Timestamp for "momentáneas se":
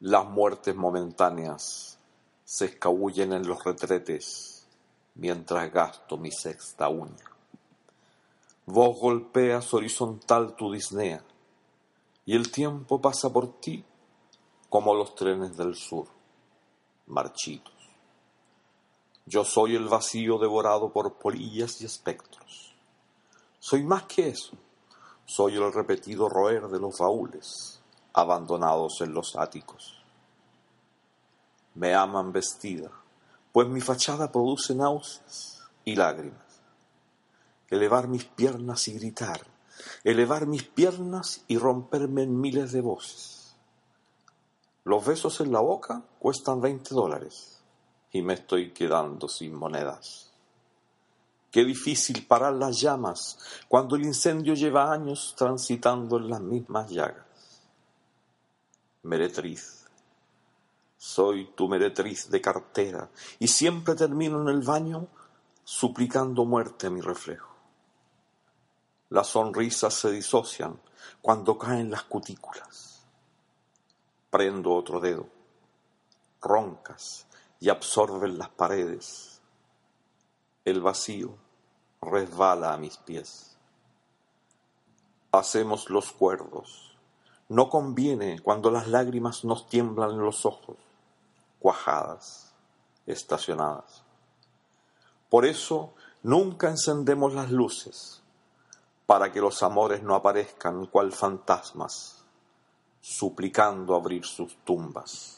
0.76-2.66